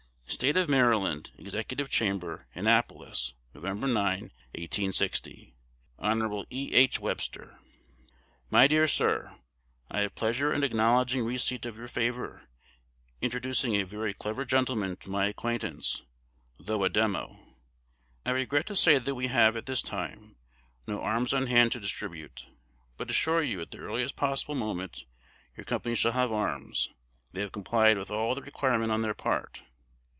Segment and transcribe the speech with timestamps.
[0.31, 3.63] State of Maryland, Executive Chamber, Annapolis, Nov.
[3.65, 5.53] 9, 1860.
[5.99, 6.45] Hon.
[6.49, 6.71] E.
[6.73, 6.99] H.
[7.01, 7.59] Webster.
[8.49, 9.35] My dear Sir,
[9.91, 12.43] I have pleasure in acknowledging receipt of your favor
[13.19, 16.03] introducing a very clever gentleman to my acquaintance
[16.57, 17.57] (though a Demo').
[18.25, 20.37] I regret to say that we have, at this time,
[20.87, 22.47] no arms on hand to distribute,
[22.95, 25.03] but assure you at the earliest possible moment
[25.57, 26.89] your company shall have arms:
[27.33, 29.63] they have complied with all required on their part.